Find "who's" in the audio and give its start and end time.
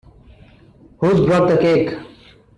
0.99-1.23